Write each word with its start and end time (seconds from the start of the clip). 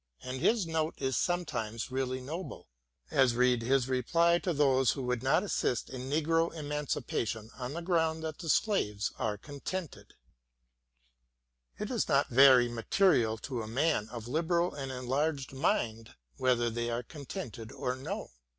And 0.23 0.39
his 0.39 0.65
note 0.65 0.95
is 0.97 1.15
sometimes 1.15 1.91
really 1.91 2.21
noble, 2.21 2.67
as 3.11 3.35
read 3.35 3.61
his 3.61 3.87
reply 3.87 4.39
to 4.39 4.51
those 4.51 4.93
who 4.93 5.03
would 5.03 5.21
not 5.21 5.43
assist 5.43 5.91
in 5.91 6.09
negro 6.09 6.51
emancipation 6.55 7.51
on 7.59 7.73
the 7.73 7.83
ground 7.83 8.23
that 8.23 8.39
the 8.39 8.49
slaves 8.49 9.11
are 9.19 9.37
contented: 9.37 10.15
It 11.77 11.91
is 11.91 12.09
not 12.09 12.29
very 12.29 12.67
material 12.67 13.37
to 13.45 13.61
a 13.61 13.67
man 13.67 14.09
of 14.09 14.27
liberal 14.27 14.73
and 14.73 14.91
enlarged 14.91 15.53
mind 15.53 16.15
whether 16.37 16.71
they 16.71 16.89
are 16.89 17.03
contented 17.03 17.71
or 17.71 17.95
no. 17.95 18.31